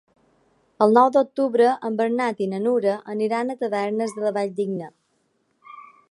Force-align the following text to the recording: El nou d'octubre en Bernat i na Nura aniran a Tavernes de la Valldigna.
El 0.83 0.95
nou 0.97 1.09
d'octubre 1.17 1.67
en 1.89 1.99
Bernat 1.99 2.41
i 2.45 2.47
na 2.53 2.61
Nura 2.63 2.95
aniran 3.15 3.51
a 3.55 3.59
Tavernes 3.59 4.15
de 4.17 4.25
la 4.25 4.33
Valldigna. 4.39 4.89